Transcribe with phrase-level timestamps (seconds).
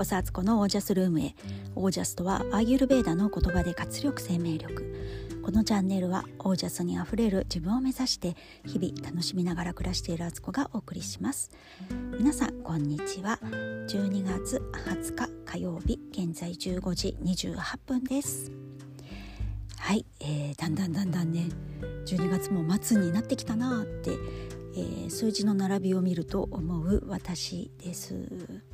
[0.00, 1.34] こそアツコのオージャスルームへ。
[1.74, 4.96] オージャスとはアーユルベーダの言葉で活力生命力。
[5.42, 8.34] このチャンネルはオージャスにあふれる自分を目指して
[8.64, 11.50] 日々楽しみながら暮らしているアツコがお送りします。
[12.18, 13.38] 皆さんこんにちは。
[13.42, 18.50] 12月20日火曜日現在15時28分です。
[19.76, 21.50] はい、えー、だんだんだんだんね
[22.06, 24.12] 12月も末になってきたなって、
[24.76, 28.70] えー、数字の並びを見ると思う私です。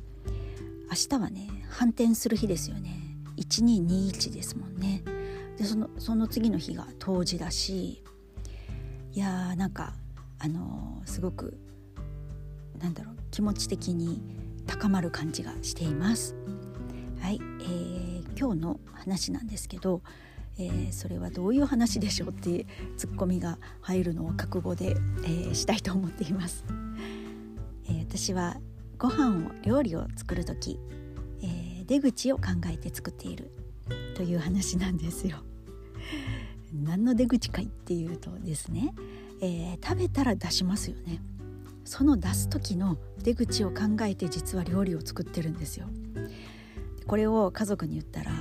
[0.89, 3.01] 明日はね反転する日ですよね。
[3.37, 5.03] 1221ですもんね。
[5.57, 8.03] でそのその次の日が冬至だし
[9.11, 9.93] いやーなんか
[10.39, 11.57] あのー、すごく
[12.79, 14.21] なんだろう気持ち的に
[14.67, 16.35] 高まる感じがしています。
[17.19, 20.01] はい、えー、今日の話なんですけど、
[20.59, 22.65] えー、それはどういう話でしょうっていう
[22.95, 26.63] ツッコミが入るのを覚悟で、えー、したいと思っています、
[27.89, 28.57] え、私は
[28.97, 30.79] ご飯を料理を作る時、
[31.41, 33.51] えー、出口を考えて作っている
[34.15, 35.37] という話なんですよ。
[36.73, 38.93] 何の出口かいっていうとですね、
[39.41, 41.21] えー、食べたら出しますよね。
[41.85, 45.87] その出す時の出口を考えて実は料理を作ってるんですよ。
[47.05, 48.31] これを家族に言ったら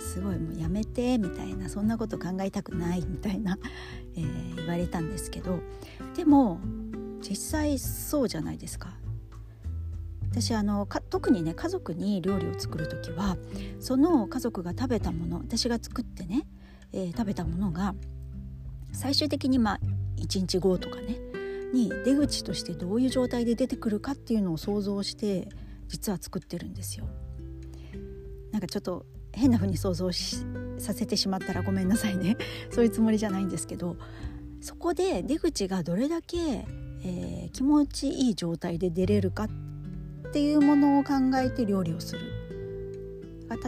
[0.00, 3.58] すごいもうやめてみたいなそんなこと考えたくないみたいな、
[4.14, 5.60] えー、言われたんですけど
[6.14, 6.60] でも
[7.20, 8.94] 実際そうじゃないですか
[10.32, 13.36] 私あの特にね家族に料理を作る時は
[13.80, 16.46] その家族が食べたもの私が作ってね、
[16.94, 17.94] えー、食べたものが
[18.92, 19.80] 最終的にまあ
[20.16, 21.18] 1日後とかね
[21.74, 25.48] に出口としてどういう状態で出てくるかっていうのを想像して
[25.88, 27.06] 実は作ってるんですよ。
[28.52, 32.36] なんかちょっと変な風に想像させてしまったらごめんなさいね
[32.70, 33.96] そういうつもりじゃないんですけど
[34.60, 36.36] そこで出口がどれだけ、
[37.02, 39.48] えー、気持ちいい状態で出れるか
[40.32, 42.22] っていうものを考えて料理をする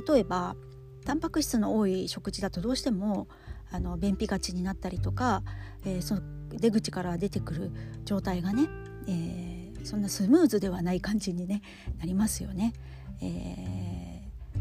[0.08, 0.56] 例えば
[1.04, 3.28] タンパク質の多い食事だとどうしても
[3.70, 5.42] あの便秘がちになったりとか、
[5.84, 7.70] えー、その出口から出てくる
[8.06, 8.70] 状態がね、
[9.06, 11.60] えー、そんなスムーズではない感じに、ね、
[11.98, 12.72] なりますよね。
[13.20, 14.60] えー、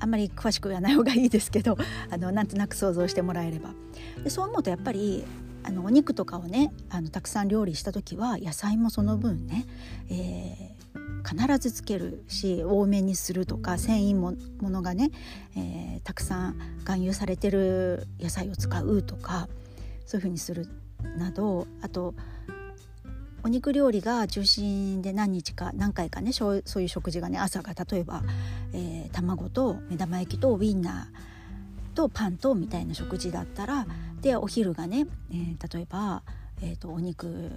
[0.00, 1.78] あんまり詳しく言わない方がいいですけど
[2.12, 3.72] あのなんとなく想像してもらえれば。
[4.22, 5.24] でそう思うとやっぱり
[5.62, 9.64] あのお肉とかをねあのたくさん料理した時は野菜もその分ね、
[10.10, 10.74] え
[11.26, 15.10] 必ずつけるし多めにするとか繊維もものがね、
[15.56, 19.48] えー、たくさん含有されてる野菜を使うとか
[20.06, 20.68] そういうふうにする
[21.16, 22.14] などあと
[23.44, 28.22] お肉料理が中心で何日か何回かねそういう食事がね朝が例えば、
[28.72, 33.86] えー、卵と目玉焼きとウインナーとパンとみたいな食事だったら
[34.20, 36.22] でお昼がね、えー、例えば、
[36.60, 37.50] えーとお肉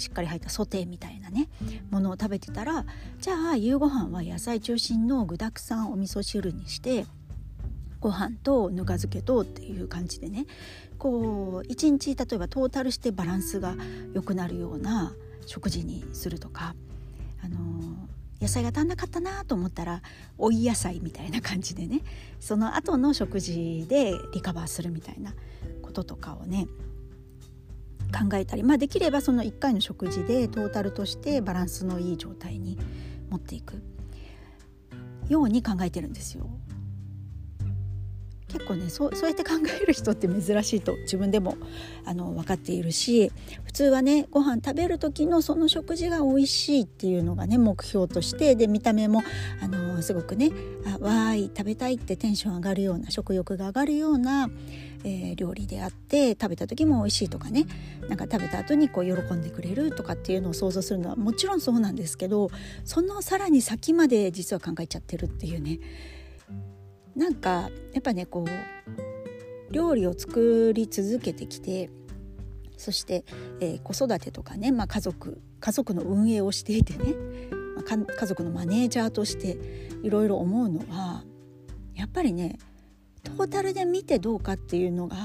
[0.00, 1.48] しっかり入ったソテーみたいなね
[1.90, 2.84] ものを食べてたら
[3.20, 7.06] じゃあ夕ご飯は野菜中心の具だくさんお味噌汁にして
[8.00, 10.46] ご飯とぬか漬けとっていう感じでね
[10.98, 13.74] こう一日例えばトータルしてバランスが
[14.14, 15.12] 良くなるような
[15.46, 16.76] 食事にするとか、
[17.42, 17.58] あの
[18.40, 20.02] 野菜が足んなかったなと思ったら
[20.38, 22.02] 追い野菜みたいな感じでね
[22.38, 25.34] その後の食事でリカバーするみたいな
[25.82, 26.66] こととかをね
[28.10, 32.78] 考えたり、まあ、できればその1回の食事でトータルとしてバランスのいい状態に
[33.30, 33.82] 持っていく
[35.28, 36.50] ように考えてるんですよ。
[38.50, 41.56] 結構ねそうそうやって考える人って珍しいと自分でも
[42.04, 43.30] あの分かっているし
[43.64, 49.22] 普通はねご飯食べる時のその食事が美味しいっていうのがね目標としてで見た目も
[49.62, 50.50] あのすごくね
[50.84, 54.50] あわーい食べたいってテンション上がるような食欲が上がるような、
[55.04, 57.66] えー、料理であって食べた時も美味しいとかね。
[58.08, 62.50] なんか食べた後にこう喜んでくれるとかっていうのを想像するのはもちろんそうなんですけど
[62.84, 65.78] そのさらに先まで実は考えちゃってるっていうね。
[67.16, 71.90] なんかやっぱねこう料理を作り続けてきて
[72.76, 73.24] そして、
[73.60, 77.14] えー、子育てとかね、まあ、家族家族の運営をしていてね、
[77.76, 79.58] まあ、家族のマネージャーとして
[80.02, 81.24] いろいろ思うのは
[81.94, 82.58] やっぱりね
[83.22, 85.16] トータルで見てどうかっていうのが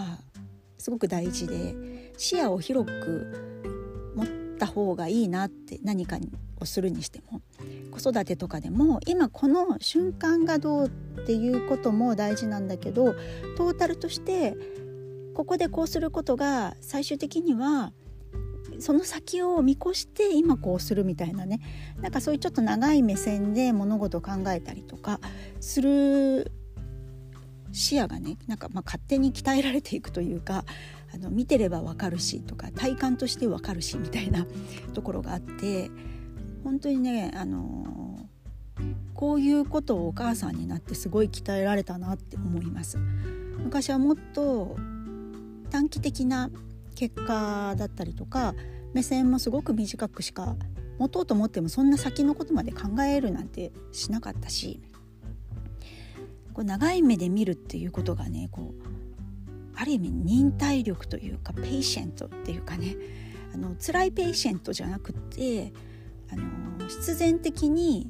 [0.77, 1.75] すごく大事で
[2.18, 4.27] 視野を広く持っ
[4.57, 6.18] た方がいいなって何か
[6.59, 7.42] をするにしても
[7.92, 10.89] 子育てとかでも今この瞬間がどうっ
[11.25, 13.15] ていうことも大事なんだけど
[13.57, 14.56] トータルとして
[15.33, 17.92] ここでこうすることが最終的には
[18.80, 21.59] その先を見越して今こうするみたいなね。
[22.01, 25.19] なんかそういうちょっと長い目線で物事を考えたりとか
[25.62, 26.51] する
[27.75, 30.63] 視野がねなんかま勝手に鍛えられていくというか
[31.13, 34.48] あの見てれば分かるしとか体感として分かるしみたいな
[34.95, 35.92] ところがあって
[36.63, 38.27] 本当にねあの
[39.13, 42.98] こういうことをお母さんになってすごい鍛えられたなって思います。
[43.63, 44.75] 昔はもっと
[45.69, 46.50] 短期的な
[46.95, 48.56] 結果だったりとか
[48.94, 50.56] 目線もすごく短くしか
[50.98, 54.81] 持とうと思ってもそんな先のことまで考えるなんてしなかったし
[56.56, 58.96] こう長い目で見るっていうことがねこう
[59.75, 62.96] ある意味忍耐力というか patient っていうかね
[63.54, 65.74] あの辛い patient じゃなくて
[66.31, 68.10] あの必然的に、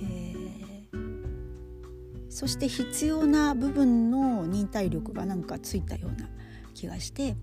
[0.00, 6.30] えー、そして必要な部分の忍耐力がなんかついたような
[6.72, 7.36] 気がして、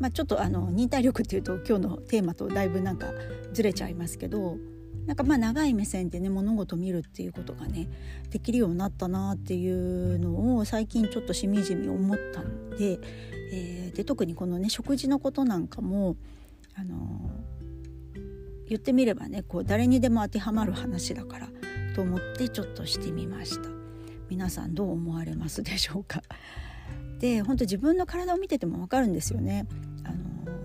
[0.00, 3.08] まあ、ちょっとあの忍耐力っていうと今日のテーマとだいぶなんか
[3.52, 4.56] ずれちゃいますけど
[5.06, 7.88] なんかまあ長い目線でね物事見るっていうことがね
[8.30, 12.98] できるようになったなっていうのを最近ちょっとしみじみ思ったんで,、
[13.52, 16.16] えー、で特にこのね食事のことなんかも
[16.74, 21.48] あのー、言ってみればねこう誰にでも当てはまる話だから
[21.94, 23.68] と思ってちょっとしてみました。
[24.30, 26.22] 皆さんどう思われますでしょうか？
[27.20, 29.66] で本当自分の体を見てても分かるんですよね。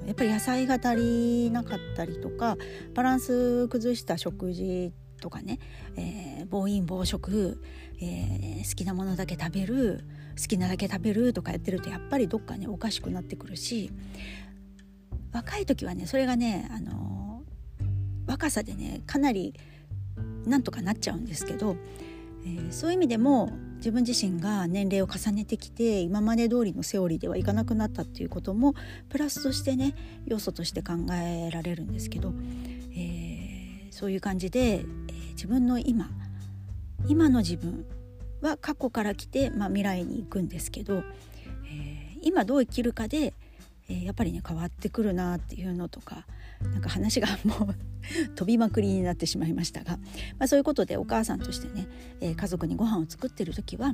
[0.09, 2.57] やっぱり野菜が足りなかったりとか
[2.95, 4.91] バランス崩した食事
[5.21, 5.59] とかね、
[5.97, 7.61] えー、暴飲暴食、
[8.01, 10.03] えー、好きなものだけ食べる
[10.35, 13.91] 好きなだけ食べるとかやってるとやっぱりどっかねおかしくなってくるし
[15.31, 17.43] 若い時はねそれがねあの
[18.25, 19.53] 若さでねかなり
[20.47, 21.75] なんとかなっちゃうんですけど、
[22.45, 28.75] えー、そういう意味でも自分自身が年齢を重ねてきて今まで通りのセオリーではいかなくなったっていうことも
[29.09, 29.95] プラスとしてね
[30.25, 32.33] 要素として考えられるんですけど、
[32.93, 36.09] えー、そういう感じで、えー、自分の今
[37.07, 37.85] 今の自分
[38.41, 41.03] は過去から来て、まあ、未来に行くんですけど、
[41.65, 43.33] えー、今どう生きるかで、
[43.89, 46.25] え、やっぱりね変わってくるなっていうのとか
[46.61, 49.97] なんか話がもう飛びまくりになってしまいましたが、
[50.37, 51.87] まあ、そういうことでお母さんとしてね、
[52.21, 53.93] えー、家族にご飯を作ってる時は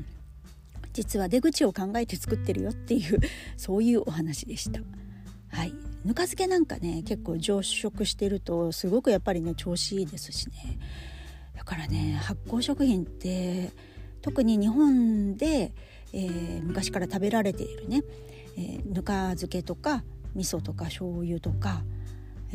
[0.94, 3.20] 実は出口を考えて作ってるよっていう
[3.58, 4.80] そういうお話でした。
[5.50, 10.80] はい、ぬか漬けなんかね結構常食してるとすごくやっぱりね調子いいですしね
[11.56, 13.72] だからね発酵食品って
[14.22, 15.74] 特に日本で、
[16.12, 18.04] えー、昔から食べられているね、
[18.58, 20.04] えー、ぬか漬けとか
[20.36, 21.84] 味噌とか醤油とか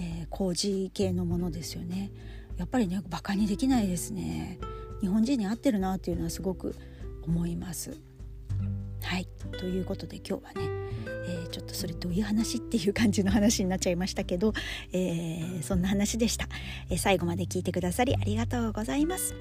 [0.00, 2.11] えー、麹系のものですよね。
[2.56, 4.58] やっぱりねバカにできないですね。
[5.00, 6.75] 日本人に合ってるなっていうのはすごく
[7.23, 7.99] 思います。
[9.02, 9.26] はい。
[9.58, 10.69] ということで今日はね、
[11.26, 14.53] えー、ちょっとそれどういう話っていう感じの話になっちゃいましたけど、
[14.93, 16.49] えー、そんな話でした、
[16.91, 19.35] え最後まで聞いてくださりありがとうございます。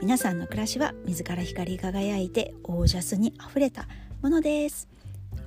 [0.00, 3.86] 皆さんの暮らしは自ら光り輝いてオージャスにあふれた
[4.20, 4.88] ものです。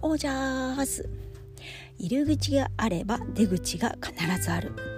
[0.01, 1.09] オージャース
[1.97, 4.94] 入り口があれば出口が必ずある。